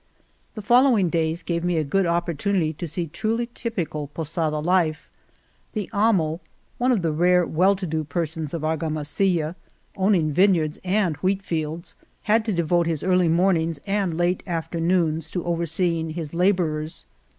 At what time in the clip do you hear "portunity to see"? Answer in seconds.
2.25-3.05